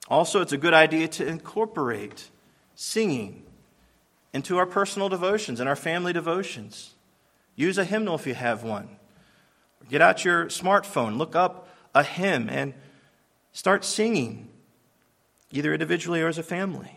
[0.08, 2.28] Also, it's a good idea to incorporate
[2.74, 3.42] singing
[4.34, 6.94] into our personal devotions and our family devotions.
[7.56, 8.96] Use a hymnal if you have one.
[9.88, 12.74] Get out your smartphone, look up a hymn, and
[13.52, 14.48] start singing,
[15.52, 16.90] either individually or as a family.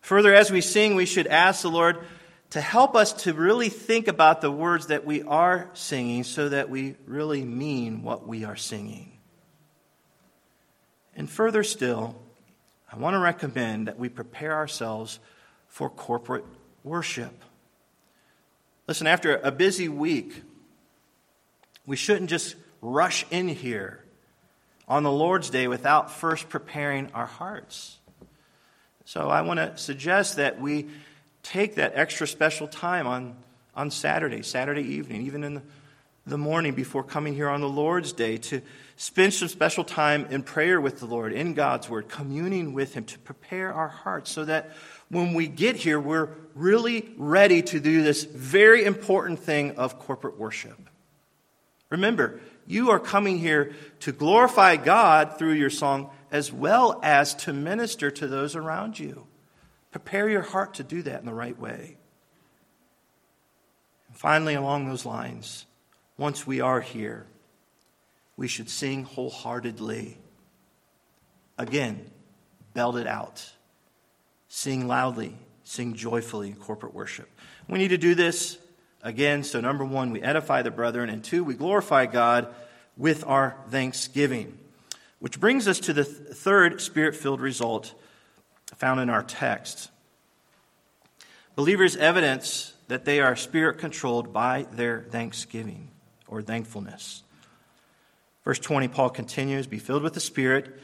[0.00, 1.98] Further, as we sing, we should ask the Lord
[2.50, 6.70] to help us to really think about the words that we are singing so that
[6.70, 9.12] we really mean what we are singing.
[11.16, 12.14] And further still,
[12.92, 15.18] I want to recommend that we prepare ourselves
[15.66, 16.44] for corporate
[16.84, 17.42] worship.
[18.86, 20.42] Listen, after a busy week,
[21.84, 22.54] we shouldn't just
[22.86, 24.04] rush in here
[24.86, 27.98] on the Lord's Day without first preparing our hearts.
[29.04, 30.86] So I want to suggest that we
[31.42, 33.36] take that extra special time on,
[33.74, 35.62] on Saturday, Saturday evening, even in the,
[36.26, 38.62] the morning before coming here on the Lord's Day, to
[38.96, 43.04] spend some special time in prayer with the Lord, in God's Word, communing with Him,
[43.04, 44.70] to prepare our hearts so that
[45.08, 50.38] when we get here, we're really ready to do this very important thing of corporate
[50.38, 50.78] worship.
[51.90, 57.52] Remember, you are coming here to glorify God through your song as well as to
[57.52, 59.26] minister to those around you.
[59.92, 61.96] Prepare your heart to do that in the right way.
[64.08, 65.64] And finally, along those lines,
[66.18, 67.26] once we are here,
[68.36, 70.18] we should sing wholeheartedly.
[71.56, 72.10] Again,
[72.74, 73.48] belt it out.
[74.48, 77.28] Sing loudly, sing joyfully in corporate worship.
[77.68, 78.58] We need to do this
[79.02, 82.52] Again, so number one, we edify the brethren, and two, we glorify God
[82.96, 84.58] with our thanksgiving.
[85.18, 87.94] Which brings us to the th- third spirit filled result
[88.76, 89.90] found in our text.
[91.54, 95.88] Believers evidence that they are spirit controlled by their thanksgiving
[96.28, 97.22] or thankfulness.
[98.44, 100.78] Verse 20, Paul continues Be filled with the Spirit,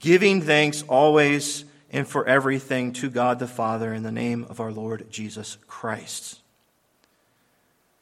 [0.00, 4.72] giving thanks always and for everything to God the Father in the name of our
[4.72, 6.40] Lord Jesus Christ.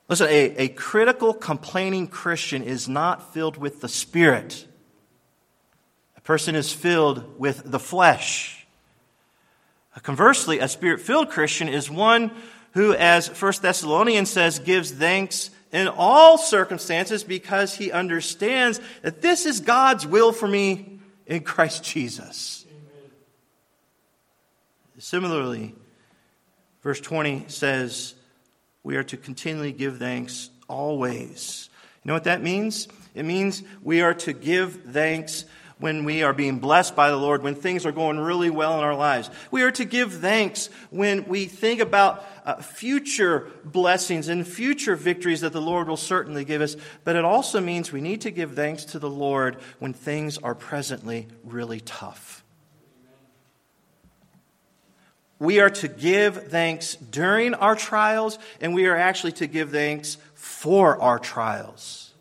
[0.08, 4.66] Listen, a, a critical, complaining Christian is not filled with the Spirit.
[6.16, 8.56] A person is filled with the flesh.
[10.02, 12.30] Conversely, a spirit filled Christian is one
[12.72, 19.46] who, as 1 Thessalonians says, gives thanks in all circumstances because he understands that this
[19.46, 22.66] is God's will for me in Christ Jesus.
[22.68, 23.10] Amen.
[24.98, 25.74] Similarly,
[26.82, 28.14] verse 20 says,
[28.86, 31.68] We are to continually give thanks always.
[32.04, 32.86] You know what that means?
[33.16, 35.44] It means we are to give thanks
[35.80, 38.84] when we are being blessed by the Lord, when things are going really well in
[38.84, 39.28] our lives.
[39.50, 45.40] We are to give thanks when we think about uh, future blessings and future victories
[45.40, 46.76] that the Lord will certainly give us.
[47.02, 50.54] But it also means we need to give thanks to the Lord when things are
[50.54, 52.44] presently really tough.
[55.38, 60.16] We are to give thanks during our trials, and we are actually to give thanks
[60.34, 62.14] for our trials.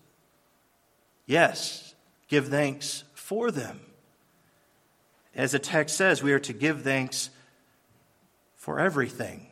[1.25, 1.95] Yes,
[2.27, 3.79] give thanks for them.
[5.33, 7.29] As the text says, we are to give thanks
[8.55, 9.47] for everything.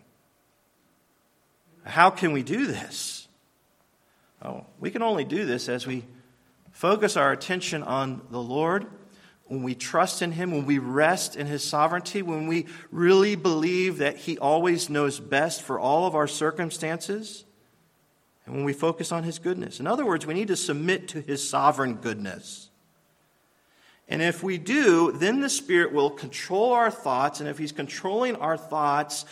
[1.84, 3.28] How can we do this?
[4.42, 6.06] Oh, we can only do this as we
[6.72, 8.88] focus our attention on the Lord,
[9.54, 14.00] when we trust in Him, when we rest in His sovereignty, when we really believe
[14.00, 17.46] that He always knows best for all of our circumstances,
[18.48, 19.80] and when we focus on His goodness.
[19.80, 22.72] In other words, we need to submit to His sovereign goodness.
[24.10, 27.40] And if we do, then the Spirit will control our thoughts.
[27.40, 29.24] And if He's controlling our thoughts,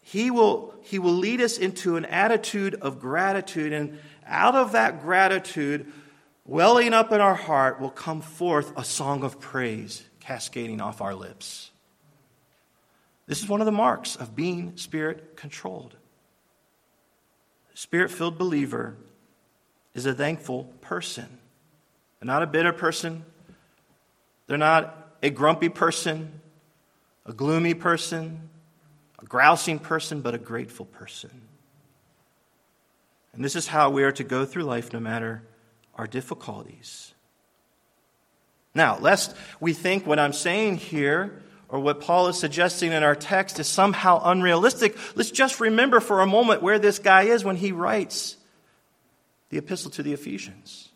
[0.00, 3.74] He will, he will lead us into an attitude of gratitude.
[3.74, 5.92] And out of that gratitude,
[6.44, 11.14] welling up in our heart, will come forth a song of praise cascading off our
[11.14, 11.70] lips.
[13.26, 15.96] This is one of the marks of being Spirit controlled.
[17.74, 18.96] Spirit filled believer
[19.94, 21.38] is a thankful person.
[22.18, 23.24] They're not a bitter person,
[24.46, 26.40] they're not a grumpy person,
[27.24, 28.50] a gloomy person,
[29.20, 31.30] a grousing person, but a grateful person.
[33.32, 35.42] And this is how we are to go through life no matter
[35.96, 37.12] our difficulties.
[38.74, 43.14] Now, lest we think what I'm saying here or what Paul is suggesting in our
[43.14, 47.56] text is somehow unrealistic, let's just remember for a moment where this guy is when
[47.56, 48.36] he writes
[49.50, 50.88] the epistle to the Ephesians.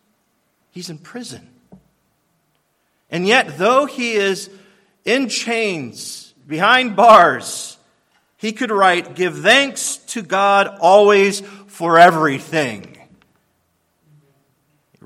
[0.70, 1.48] He's in prison.
[3.10, 4.50] And yet, though he is
[5.04, 7.76] in chains, behind bars,
[8.36, 12.95] he could write, Give thanks to God always for everything.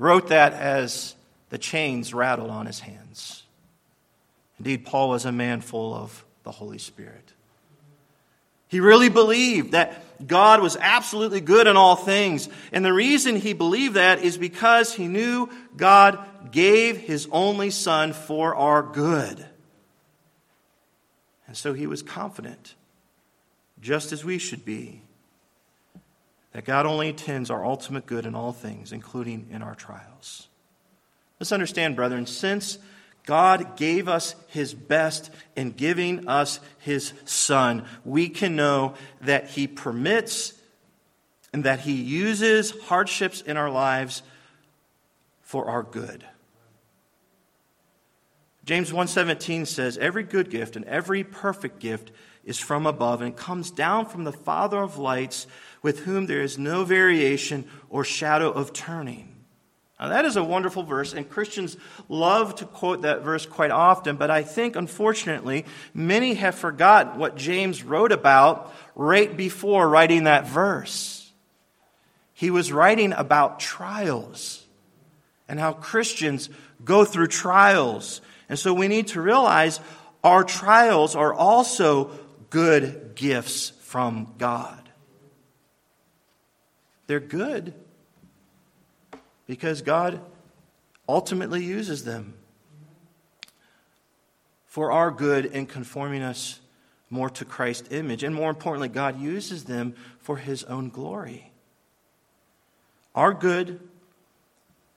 [0.01, 1.13] Wrote that as
[1.51, 3.43] the chains rattled on his hands.
[4.57, 7.33] Indeed, Paul was a man full of the Holy Spirit.
[8.67, 12.49] He really believed that God was absolutely good in all things.
[12.71, 16.17] And the reason he believed that is because he knew God
[16.51, 19.45] gave his only son for our good.
[21.45, 22.73] And so he was confident,
[23.79, 25.00] just as we should be,
[26.53, 30.47] that God only intends our ultimate good in all things, including in our trials.
[31.39, 32.77] Let's understand, brethren, since
[33.25, 39.67] God gave us his best in giving us his son, we can know that he
[39.67, 40.53] permits
[41.53, 44.23] and that he uses hardships in our lives
[45.41, 46.25] for our good.
[48.63, 52.11] James 1:17 says every good gift and every perfect gift
[52.43, 55.47] is from above and comes down from the Father of lights
[55.81, 59.35] with whom there is no variation or shadow of turning.
[59.99, 61.77] Now, that is a wonderful verse, and Christians
[62.09, 67.35] love to quote that verse quite often, but I think, unfortunately, many have forgotten what
[67.35, 71.31] James wrote about right before writing that verse.
[72.33, 74.65] He was writing about trials
[75.47, 76.49] and how Christians
[76.83, 78.21] go through trials
[78.51, 79.79] and so we need to realize
[80.25, 82.11] our trials are also
[82.49, 84.89] good gifts from God.
[87.07, 87.73] They're good
[89.47, 90.19] because God
[91.07, 92.33] ultimately uses them
[94.65, 96.59] for our good in conforming us
[97.09, 98.21] more to Christ's image.
[98.21, 101.53] And more importantly, God uses them for his own glory.
[103.15, 103.79] Our good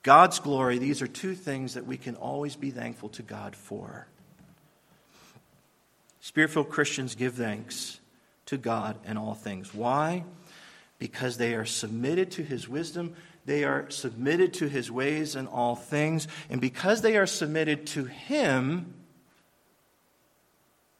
[0.05, 4.05] God's glory, these are two things that we can always be thankful to God for.
[6.21, 7.99] Spirit filled Christians give thanks
[8.45, 9.73] to God in all things.
[9.73, 10.23] Why?
[10.99, 13.15] Because they are submitted to His wisdom,
[13.47, 18.05] they are submitted to His ways in all things, and because they are submitted to
[18.05, 18.93] Him,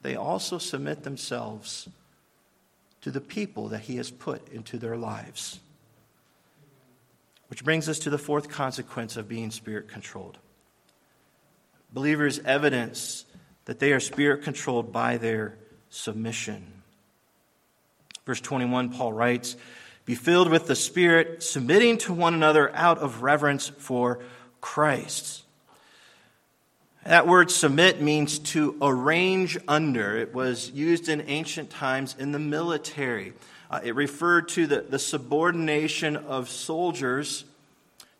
[0.02, 1.88] they also submit themselves
[3.02, 5.60] to the people that He has put into their lives.
[7.48, 10.38] Which brings us to the fourth consequence of being spirit controlled.
[11.92, 13.24] Believers evidence
[13.66, 15.56] that they are spirit controlled by their
[15.90, 16.76] submission.
[18.24, 19.56] Verse 21, Paul writes,
[20.04, 24.18] Be filled with the Spirit, submitting to one another out of reverence for
[24.60, 25.44] Christ.
[27.04, 30.16] That word submit means to arrange under.
[30.16, 33.32] It was used in ancient times in the military.
[33.70, 37.44] Uh, it referred to the, the subordination of soldiers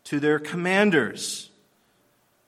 [0.04, 1.50] to their commanders.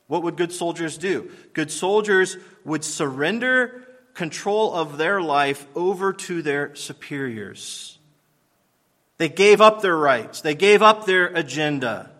[0.07, 1.31] What would good soldiers do?
[1.53, 3.85] Good soldiers would surrender
[4.15, 7.99] control of their life over to their superiors.
[9.19, 12.11] They gave up their rights, they gave up their agenda,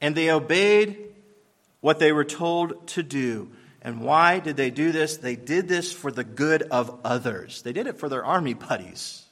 [0.00, 0.98] and they obeyed
[1.80, 3.50] what they were told to do.
[3.82, 5.18] And why did they do this?
[5.18, 7.62] They did this for the good of others.
[7.62, 9.25] They did it for their army buddies.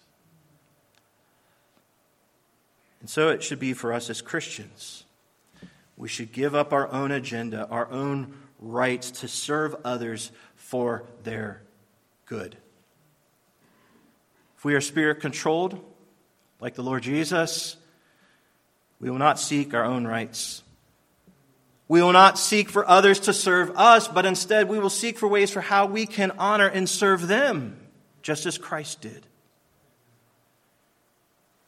[3.05, 5.05] And so it should be for us as Christians.
[5.95, 11.61] We should give up our own agenda, our own rights to serve others for their
[12.25, 12.57] good.
[14.57, 15.85] If we are spirit controlled,
[16.61, 17.77] like the Lord Jesus,
[18.99, 20.63] we will not seek our own rights.
[21.89, 25.29] We will not seek for others to serve us, but instead we will seek for
[25.29, 27.77] ways for how we can honor and serve them,
[28.23, 29.27] just as Christ did.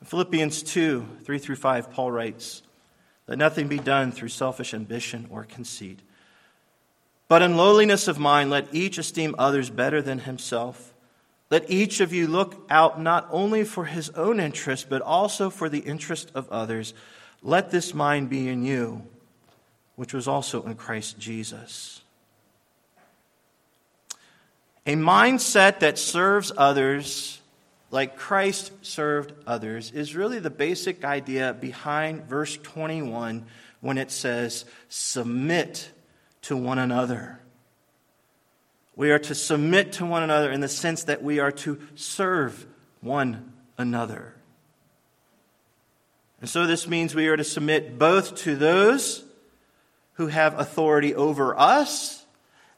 [0.07, 2.63] Philippians 2 3 through 5, Paul writes,
[3.27, 6.01] Let nothing be done through selfish ambition or conceit,
[7.29, 10.95] but in lowliness of mind, let each esteem others better than himself.
[11.51, 15.69] Let each of you look out not only for his own interest, but also for
[15.69, 16.93] the interest of others.
[17.43, 19.07] Let this mind be in you
[19.97, 22.03] which was also in Christ Jesus.
[24.87, 27.41] A mindset that serves others
[27.91, 33.47] like Christ served others is really the basic idea behind verse 21
[33.81, 35.91] when it says, Submit
[36.43, 37.41] to one another.
[38.97, 42.67] We are to submit to one another in the sense that we are to serve
[43.01, 44.35] one another.
[46.41, 49.25] And so this means we are to submit both to those
[50.15, 52.25] who have authority over us,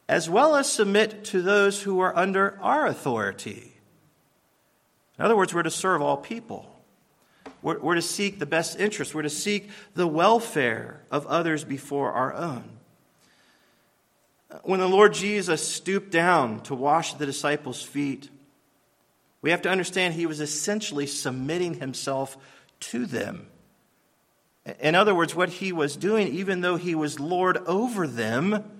[0.07, 3.68] as well as submit to those who are under our authority.
[5.19, 6.65] In other words, we're to serve all people.
[7.61, 9.13] We're, we're, to seek the best interest.
[9.13, 12.63] We're to seek the welfare of others before our own.
[14.63, 18.29] When the Lord Jesus stooped down to wash the disciples' feet,
[19.41, 22.37] we have to understand he was essentially submitting himself
[22.79, 23.47] to them.
[24.79, 28.78] In other words, what he was doing, even though he was Lord over them,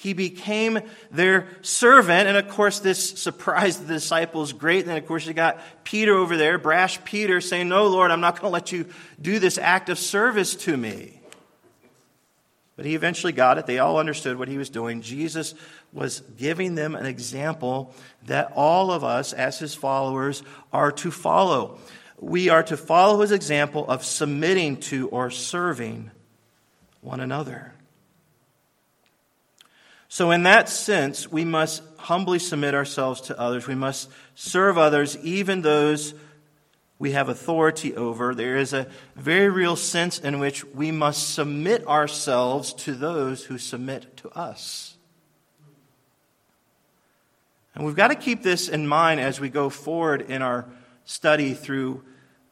[0.00, 0.80] he became
[1.10, 2.26] their servant.
[2.26, 4.86] And of course, this surprised the disciples great.
[4.86, 8.40] And of course, you got Peter over there, brash Peter, saying, No, Lord, I'm not
[8.40, 8.86] going to let you
[9.20, 11.20] do this act of service to me.
[12.76, 13.66] But he eventually got it.
[13.66, 15.02] They all understood what he was doing.
[15.02, 15.54] Jesus
[15.92, 17.94] was giving them an example
[18.24, 20.42] that all of us, as his followers,
[20.72, 21.78] are to follow
[22.20, 26.10] we are to follow his example of submitting to or serving
[27.00, 27.72] one another.
[30.12, 33.68] So, in that sense, we must humbly submit ourselves to others.
[33.68, 36.14] We must serve others, even those
[36.98, 38.34] we have authority over.
[38.34, 43.56] There is a very real sense in which we must submit ourselves to those who
[43.56, 44.96] submit to us.
[47.76, 50.66] And we've got to keep this in mind as we go forward in our
[51.04, 52.02] study through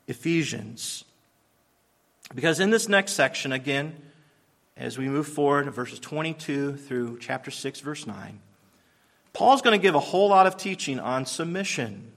[0.07, 1.05] Ephesians.
[2.33, 4.01] Because in this next section, again,
[4.79, 8.41] as we move forward, verses 22 through chapter 6, verse 9,
[9.33, 12.13] Paul's going to give a whole lot of teaching on submission.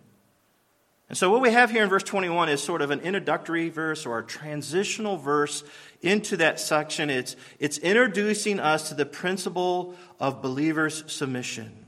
[1.09, 4.05] And so, what we have here in verse 21 is sort of an introductory verse
[4.05, 5.63] or a transitional verse
[6.01, 7.09] into that section.
[7.09, 11.85] It's, it's introducing us to the principle of believers' submission.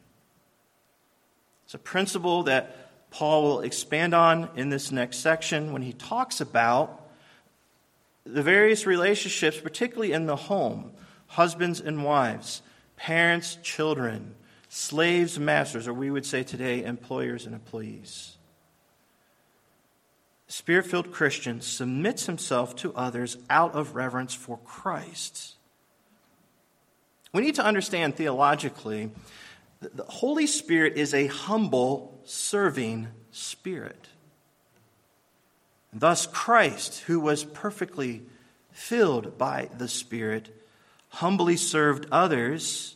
[1.66, 6.42] It's a principle that Paul will expand on in this next section when he talks
[6.42, 7.03] about
[8.26, 10.92] the various relationships, particularly in the home
[11.28, 12.62] husbands and wives,
[12.96, 14.36] parents, children,
[14.70, 18.38] slaves, masters, or we would say today, employers and employees.
[20.48, 25.56] Spirit filled Christian submits himself to others out of reverence for Christ.
[27.34, 29.10] We need to understand theologically
[29.82, 34.10] that the Holy Spirit is a humble, serving spirit.
[35.94, 38.24] Thus, Christ, who was perfectly
[38.72, 40.50] filled by the Spirit,
[41.10, 42.96] humbly served others.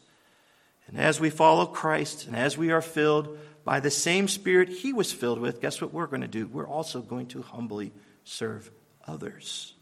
[0.87, 4.93] And as we follow Christ and as we are filled by the same Spirit he
[4.93, 6.47] was filled with, guess what we're going to do?
[6.47, 7.91] We're also going to humbly
[8.23, 8.71] serve
[9.05, 9.73] others.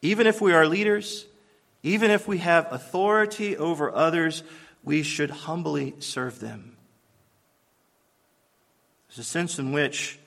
[0.00, 1.26] Even if we are leaders,
[1.82, 4.44] even if we have authority over others,
[4.84, 6.76] we should humbly serve them.
[9.08, 10.18] There's a sense in which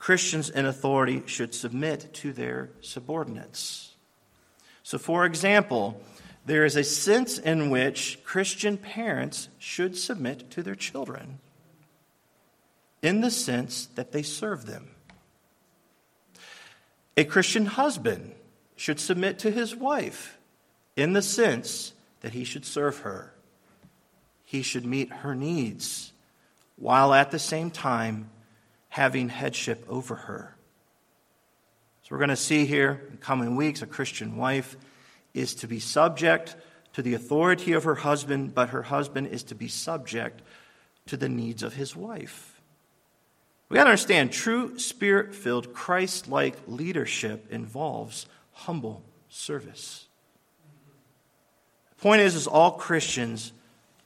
[0.00, 3.94] Christians in authority should submit to their subordinates.
[4.82, 6.00] So, for example,
[6.46, 11.38] there is a sense in which Christian parents should submit to their children
[13.02, 14.90] in the sense that they serve them.
[17.18, 18.32] A Christian husband
[18.76, 20.38] should submit to his wife
[20.96, 21.92] in the sense
[22.22, 23.34] that he should serve her.
[24.46, 26.12] He should meet her needs
[26.76, 28.30] while at the same time
[28.90, 30.54] having headship over her.
[32.02, 34.76] So, we're going to see here in coming weeks a Christian wife
[35.32, 36.56] is to be subject
[36.92, 40.42] to the authority of her husband, but her husband is to be subject
[41.06, 42.60] to the needs of his wife.
[43.68, 50.06] We got to understand true spirit filled, Christ like leadership involves humble service.
[51.90, 53.52] The point is, is all Christians,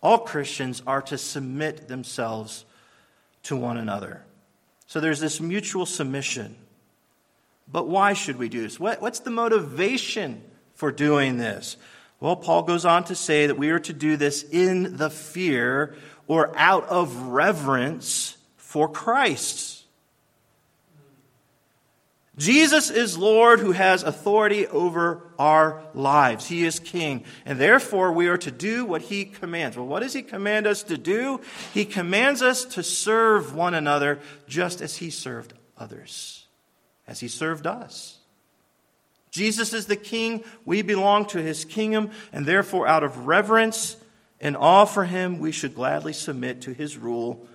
[0.03, 2.67] all Christians are to submit themselves
[3.45, 4.23] to one another.
[4.87, 6.57] So there's this mutual submission.
[7.71, 8.79] But why should we do this?
[8.79, 10.43] What, what's the motivation
[10.75, 11.77] for doing this?
[12.21, 15.95] Well, Paul goes on to say that we are to do this in the fear
[16.27, 19.84] or out of reverence for Christ.
[22.37, 26.47] Jesus is Lord who has authority over our lives.
[26.47, 27.25] He is King.
[27.47, 29.77] And therefore, we are to do what He commands.
[29.77, 31.41] Well, what does He command us to do?
[31.73, 34.19] He commands us to serve one another
[34.49, 36.47] just as He served others,
[37.07, 38.19] as He served us.
[39.31, 40.43] Jesus is the King.
[40.65, 42.11] We belong to His kingdom.
[42.33, 43.97] And therefore, out of reverence
[44.41, 47.47] and awe for Him, we should gladly submit to His rule.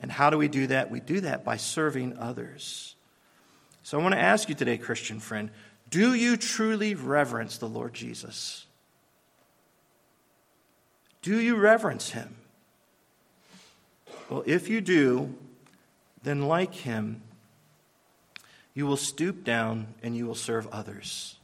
[0.00, 0.90] And how do we do that?
[0.90, 2.96] We do that by serving others.
[3.88, 5.48] So I want to ask you today, Christian friend,
[5.88, 8.66] do you truly reverence the Lord Jesus?
[11.22, 12.36] Do you reverence him?
[14.28, 15.34] Well, if you do,
[16.22, 17.22] then like him,
[18.74, 21.38] you will stoop down and you will serve others.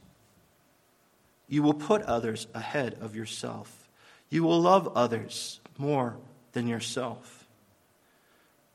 [1.47, 3.89] You will put others ahead of yourself.
[4.29, 6.15] You will love others more
[6.51, 7.47] than yourself.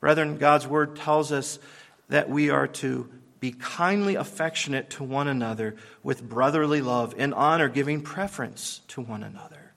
[0.01, 1.57] Brethren, God's word tells us
[2.09, 3.09] that we are to
[3.41, 9.23] be kindly affectionate to one another with brotherly love and honor, giving preference to one
[9.23, 9.73] another.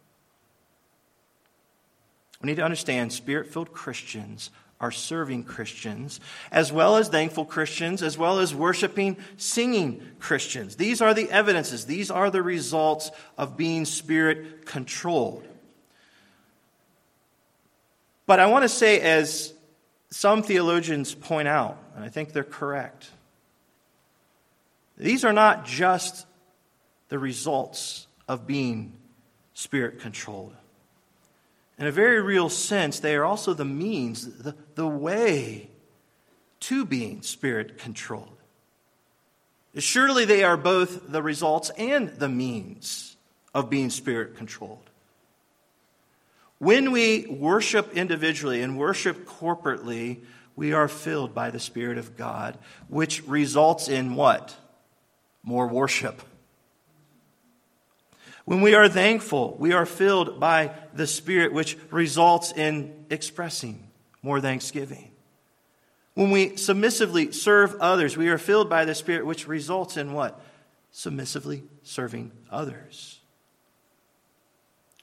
[2.40, 4.50] We need to understand spirit filled Christians
[4.80, 6.20] are serving Christians,
[6.52, 10.76] as well as thankful Christians, as well as worshiping, singing Christians.
[10.76, 15.48] These are the evidences, these are the results of being spirit controlled.
[18.26, 19.54] But I want to say, as
[20.10, 23.08] some theologians point out, and I think they're correct,
[24.97, 26.26] these are not just
[27.09, 28.92] the results of being
[29.53, 30.55] spirit controlled.
[31.78, 35.70] In a very real sense, they are also the means, the, the way
[36.61, 38.28] to being spirit controlled.
[39.76, 43.16] Surely they are both the results and the means
[43.53, 44.90] of being spirit controlled.
[46.59, 50.20] When we worship individually and worship corporately,
[50.57, 52.57] we are filled by the Spirit of God,
[52.88, 54.57] which results in what?
[55.45, 56.22] More worship.
[58.45, 63.86] When we are thankful, we are filled by the Spirit, which results in expressing
[64.22, 65.11] more thanksgiving.
[66.14, 70.40] When we submissively serve others, we are filled by the Spirit, which results in what?
[70.92, 73.20] Submissively serving others.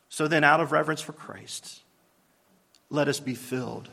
[0.09, 1.81] So then, out of reverence for Christ,
[2.89, 3.89] let us be filled.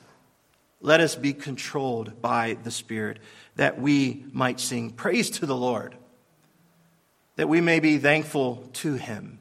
[0.81, 3.19] Let us be controlled by the Spirit,
[3.57, 5.97] that we might sing praise to the Lord
[7.39, 9.39] that we may be thankful to him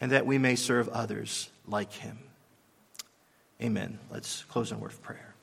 [0.00, 2.16] and that we may serve others like him.
[3.60, 3.98] Amen.
[4.12, 5.33] Let's close in word of prayer.